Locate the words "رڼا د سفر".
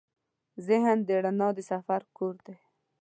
1.23-2.01